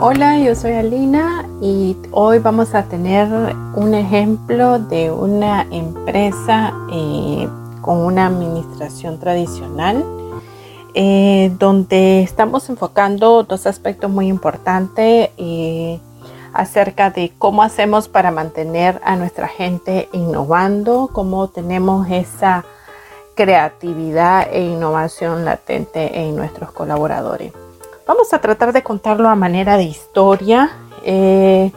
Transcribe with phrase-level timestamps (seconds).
[0.00, 3.26] Hola, yo soy Alina y hoy vamos a tener
[3.74, 7.48] un ejemplo de una empresa eh,
[7.80, 10.04] con una administración tradicional
[10.94, 15.98] eh, donde estamos enfocando dos aspectos muy importantes eh,
[16.52, 22.64] acerca de cómo hacemos para mantener a nuestra gente innovando, cómo tenemos esa
[23.34, 27.52] creatividad e innovación latente en nuestros colaboradores.
[28.08, 30.70] Vamos a tratar de contarlo a manera de historia.
[31.04, 31.70] Eh,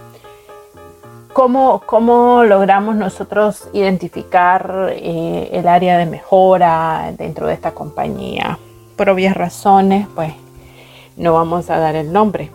[1.33, 8.57] cómo, logramos nosotros identificar eh, el área de mejora dentro de esta compañía.
[8.95, 10.31] Por obvias razones, pues
[11.17, 12.49] no vamos a dar el nombre.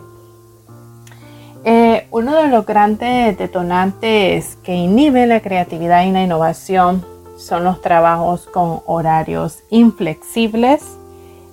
[1.63, 7.05] Eh, uno de los grandes detonantes que inhiben la creatividad y la innovación
[7.37, 10.96] son los trabajos con horarios inflexibles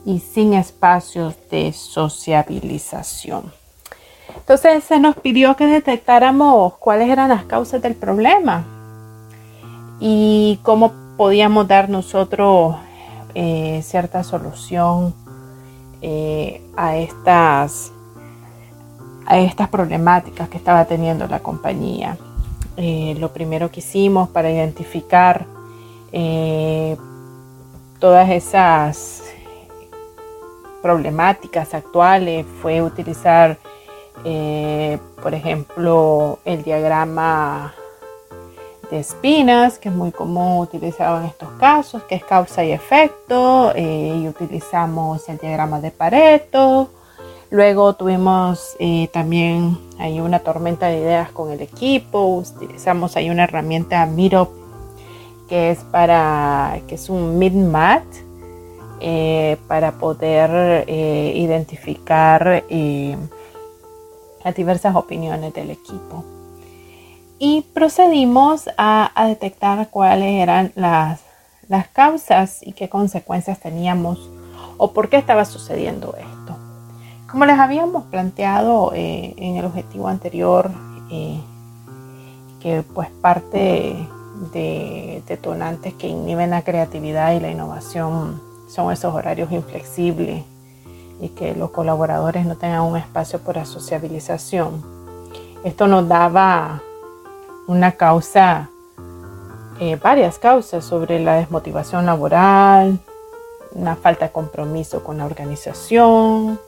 [0.04, 3.52] y sin espacios de sociabilización.
[4.36, 8.64] Entonces se nos pidió que detectáramos cuáles eran las causas del problema
[10.00, 12.76] y cómo podíamos dar nosotros
[13.34, 15.14] eh, cierta solución
[16.02, 17.92] eh, a, estas,
[19.26, 22.18] a estas problemáticas que estaba teniendo la compañía.
[22.76, 25.46] Eh, lo primero que hicimos para identificar
[27.98, 29.23] todas esas
[30.84, 33.56] problemáticas actuales fue utilizar,
[34.22, 37.72] eh, por ejemplo, el diagrama
[38.90, 43.72] de espinas, que es muy común utilizado en estos casos, que es causa y efecto,
[43.74, 46.90] eh, y utilizamos el diagrama de Pareto.
[47.48, 53.44] Luego tuvimos eh, también ahí una tormenta de ideas con el equipo, utilizamos ahí una
[53.44, 54.50] herramienta Miro
[55.48, 58.04] que es para que es un mid-mat
[59.00, 63.16] eh, para poder eh, identificar eh,
[64.44, 66.24] las diversas opiniones del equipo.
[67.38, 71.20] Y procedimos a, detectar cuáles eran las,
[71.68, 74.30] las causas y qué consecuencias teníamos
[74.78, 76.56] o por qué estaba sucediendo esto.
[77.30, 80.70] Como les habíamos planteado en el objetivo anterior,
[82.60, 84.06] que pues parte
[84.52, 90.42] de detonantes que inhiben la creatividad y la innovación son esos horarios inflexibles
[91.20, 94.82] y que los colaboradores no tengan un espacio para sociabilización.
[95.62, 96.82] Esto nos daba
[97.68, 98.68] una causa,
[99.78, 102.98] eh, varias causas sobre la desmotivación laboral,
[103.72, 106.58] una falta de compromiso con la organización.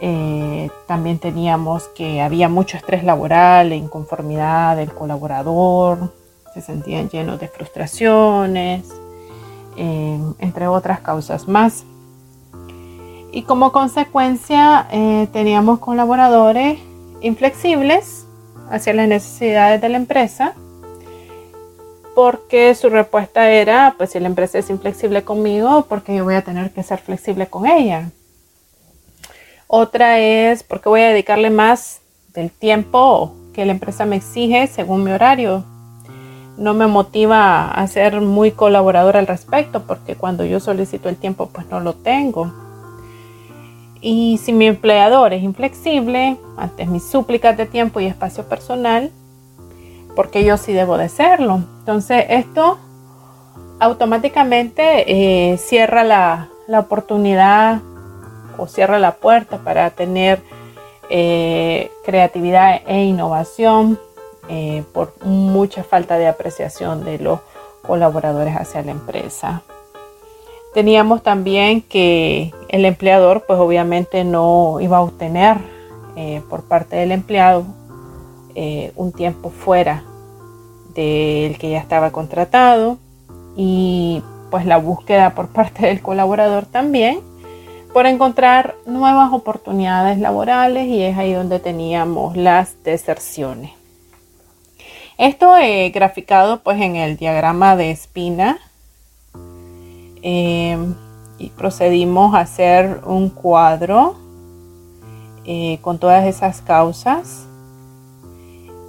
[0.00, 6.12] Eh, también teníamos que había mucho estrés laboral inconformidad del colaborador,
[6.54, 8.84] se sentían llenos de frustraciones,
[9.76, 11.84] entre otras causas más.
[13.32, 16.78] Y como consecuencia eh, teníamos colaboradores
[17.20, 18.26] inflexibles
[18.70, 20.54] hacia las necesidades de la empresa,
[22.14, 26.42] porque su respuesta era, pues si la empresa es inflexible conmigo, porque yo voy a
[26.42, 28.10] tener que ser flexible con ella.
[29.66, 32.00] Otra es porque voy a dedicarle más
[32.32, 35.64] del tiempo que la empresa me exige según mi horario
[36.56, 41.48] no me motiva a ser muy colaborador al respecto porque cuando yo solicito el tiempo
[41.52, 42.52] pues no lo tengo.
[44.00, 49.10] Y si mi empleador es inflexible ante mis súplicas de tiempo y espacio personal,
[50.14, 51.62] porque yo sí debo de serlo.
[51.80, 52.78] Entonces esto
[53.78, 57.80] automáticamente eh, cierra la, oportunidad
[58.58, 60.42] o cierra la puerta para tener
[61.10, 63.98] eh, creatividad e innovación
[64.48, 67.40] eh, por mucha falta de apreciación de los
[67.82, 69.62] colaboradores hacia la empresa.
[70.74, 75.56] Teníamos también que el empleador pues obviamente no iba a obtener
[76.16, 77.64] eh, por parte del empleado
[78.54, 80.02] eh, un tiempo fuera
[80.94, 82.98] del que ya estaba contratado
[83.56, 87.20] y pues la búsqueda por parte del colaborador también
[87.92, 93.72] por encontrar nuevas oportunidades laborales y es ahí donde teníamos las deserciones.
[95.18, 98.58] Esto he graficado pues en el diagrama de espina.
[100.20, 100.94] Em,
[101.38, 104.16] y procedimos a hacer un cuadro
[105.44, 107.46] eh, con todas esas causas.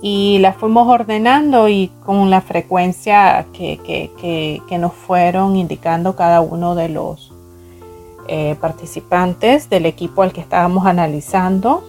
[0.02, 6.90] Y las fuimos ordenando y con la frecuencia que, nos fueron indicando cada uno de
[6.90, 7.34] los
[8.28, 11.84] eh, participantes del equipo al que estábamos analizando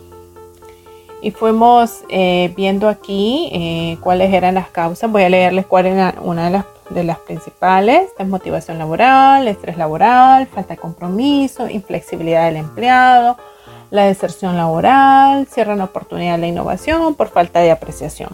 [1.20, 5.10] y fuimos eh, viendo aquí eh, cuáles eran las causas.
[5.10, 8.10] Voy a leerles cuál era una de las, de las principales.
[8.18, 13.36] Desmotivación laboral, estrés laboral, falta de compromiso, inflexibilidad del empleado,
[13.90, 18.30] la deserción laboral, cierran oportunidad de la innovación por falta de apreciación.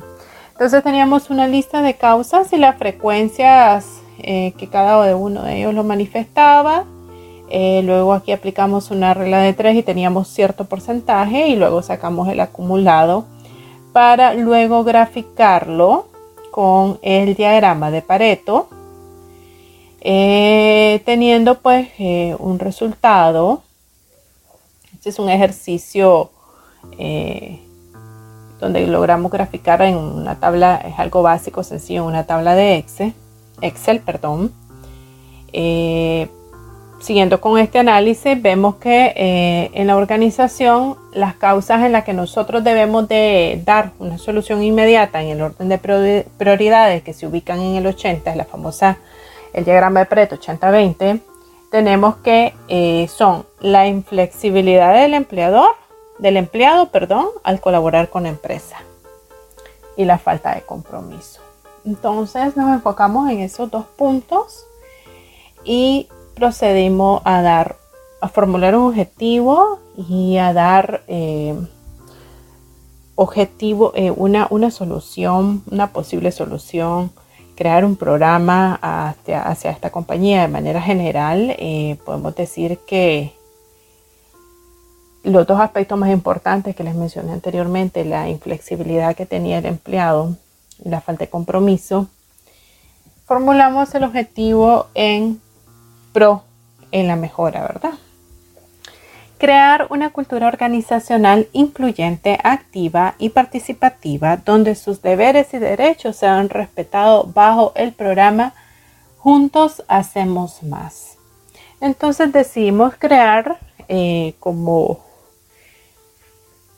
[0.52, 3.86] Entonces teníamos una lista de causas y las frecuencias
[4.18, 6.84] eh, que cada uno de ellos lo manifestaba.
[7.50, 12.28] Eh, luego aquí aplicamos una regla de tres y teníamos cierto porcentaje y luego sacamos
[12.28, 13.26] el acumulado
[13.92, 16.08] para luego graficarlo
[16.50, 18.68] con el diagrama de Pareto,
[20.00, 21.88] eh, teniendo pues
[22.38, 23.62] un resultado
[25.04, 26.30] este es un ejercicio
[26.98, 27.60] eh,
[28.58, 33.12] donde logramos graficar en una tabla, es algo básico, sencillo, una tabla de Excel.
[33.60, 34.50] Excel perdón.
[37.04, 42.14] Siguiendo con este análisis, vemos que eh, en la organización las causas en las que
[42.14, 47.60] nosotros debemos de dar una solución inmediata en el orden de prioridades que se ubican
[47.60, 48.96] en el 80, es la famosa,
[49.52, 51.20] el diagrama de Pareto 80-20,
[51.70, 55.76] tenemos que eh, son la inflexibilidad del empleador,
[56.18, 58.78] del empleado, perdón, al colaborar con la empresa
[59.98, 61.42] y la falta de compromiso.
[61.84, 64.64] Entonces nos enfocamos en esos dos puntos
[65.64, 67.76] y procedimos a dar,
[68.20, 71.54] a formular un objetivo y a dar eh,
[73.14, 77.12] objetivo, eh, una, una solución, una posible solución
[77.54, 80.42] crear un programa hacia, esta compañía.
[80.42, 83.32] De manera general, eh, podemos decir que
[85.22, 90.36] los dos aspectos más importantes que les mencioné anteriormente, la inflexibilidad que tenía el empleado
[90.84, 92.08] y la falta de compromiso,
[93.24, 95.40] formulamos el objetivo en
[96.14, 96.44] pro
[96.92, 97.92] en la mejora, ¿verdad?
[99.36, 107.34] Crear una cultura organizacional incluyente, activa y participativa donde sus deberes y derechos sean respetados
[107.34, 108.54] bajo el programa
[109.18, 111.18] Juntos Hacemos Más.
[111.80, 113.58] Entonces decidimos crear
[113.88, 115.00] eh, como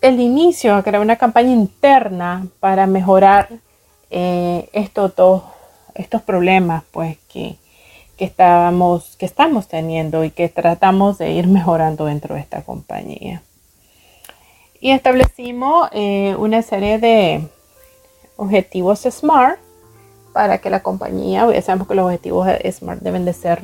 [0.01, 3.51] el inicio, crear una campaña interna para mejorar
[4.11, 5.43] eh, estos dos,
[5.95, 7.57] estos problemas pues que
[8.17, 13.43] que, estábamos, que estamos teniendo y que tratamos de ir mejorando dentro de esta compañía.
[14.81, 17.49] Y establecimos eh, una serie de
[18.37, 19.59] objetivos SMART
[20.33, 23.63] para que la compañía, ya sabemos que los objetivos SMART deben de ser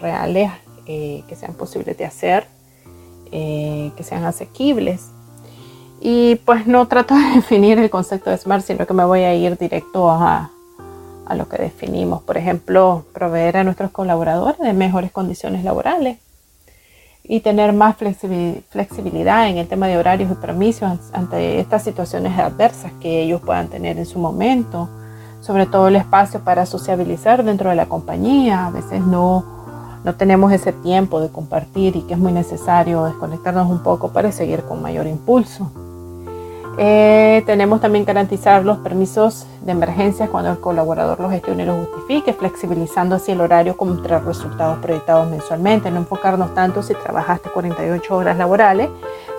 [0.00, 0.50] reales,
[0.86, 2.46] eh, que sean posibles de hacer,
[3.32, 5.10] eh, que sean asequibles.
[6.00, 9.34] Y pues no trato de definir el concepto de SMART, sino que me voy a
[9.34, 10.50] ir directo a,
[11.30, 12.22] a lo que definimos.
[12.22, 16.18] Por ejemplo, proveer a nuestros colaboradores de mejores condiciones laborales
[17.22, 22.90] y tener más flexibilidad en el tema de horarios y permisos ante estas situaciones adversas
[23.00, 24.88] que ellos puedan tener en su momento.
[25.40, 28.66] Sobre todo el espacio para sociabilizar dentro de la compañía.
[28.66, 29.44] A veces no,
[30.02, 34.32] no tenemos ese tiempo de compartir y que es muy necesario desconectarnos un poco para
[34.32, 35.70] seguir con mayor impulso.
[36.82, 41.86] Eh, tenemos también garantizar los permisos de emergencia cuando el colaborador los gestione y los
[41.86, 48.16] justifique, flexibilizando así el horario contra resultados proyectados mensualmente, no enfocarnos tanto si trabajaste 48
[48.16, 48.88] horas laborales,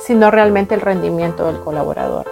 [0.06, 2.28] sino realmente el rendimiento del colaborador.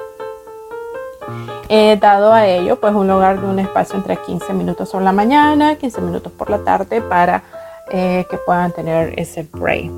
[1.70, 5.12] He dado a ello pues un lugar de un espacio entre 15 minutos por la
[5.12, 7.42] mañana, 15 minutos por la tarde para
[7.90, 9.90] eh, que puedan tener ese break.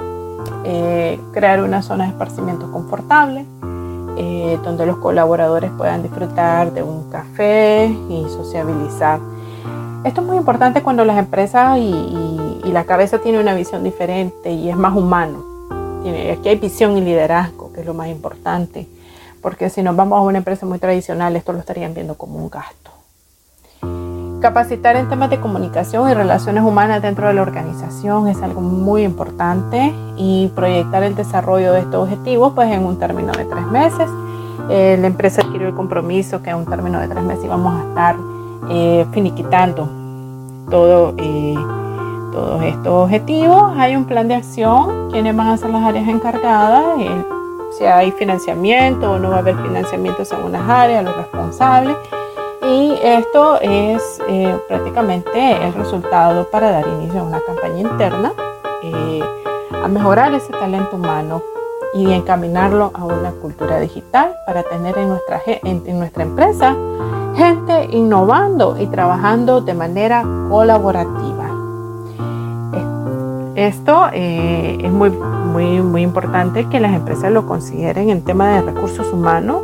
[0.63, 3.45] Eh, crear una zona de esparcimiento confortable,
[4.17, 9.19] eh, donde los colaboradores puedan disfrutar de un café y sociabilizar.
[10.03, 12.29] Esto es muy importante cuando las empresas y,
[12.71, 15.43] la cabeza tiene una visión diferente y es más humano.
[16.31, 18.87] aquí hay visión y liderazgo, que es lo más importante,
[19.41, 22.49] porque si nos vamos a una empresa muy tradicional, esto lo estarían viendo como un
[22.49, 23.00] gasto.
[24.41, 29.03] Capacitar en temas de comunicación y relaciones humanas dentro de la organización es algo muy
[29.03, 34.09] importante y proyectar el desarrollo de estos objetivos pues en un término de tres meses.
[34.71, 37.87] Eh, la empresa adquirió el compromiso que en un término de tres meses íbamos a
[37.89, 38.15] estar
[38.71, 39.83] eh, finiquitando
[41.19, 41.55] eh,
[42.31, 43.73] todos estos objetivos.
[43.77, 46.83] Hay un plan de acción, quiénes van a ser las áreas encargadas,
[47.77, 51.95] si hay financiamiento o no va a haber financiamiento según las áreas, los responsables
[52.61, 58.33] y esto es eh, prácticamente el resultado para dar inicio a una campaña interna,
[58.83, 59.23] eh,
[59.83, 61.41] a mejorar ese talento humano
[61.93, 66.75] y encaminarlo a una cultura digital para tener en nuestra, en nuestra empresa
[67.35, 71.49] gente innovando y trabajando de manera colaborativa.
[73.55, 75.09] Esto eh, es muy,
[75.51, 79.63] muy, muy importante que las empresas lo consideren en tema de recursos humanos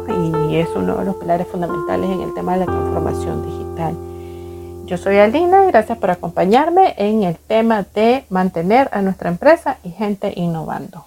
[0.50, 3.96] y es uno de los pilares fundamentales en el tema de la transformación digital.
[4.86, 9.78] Yo soy Alina y gracias por acompañarme en el tema de mantener a nuestra empresa
[9.84, 11.06] y gente innovando.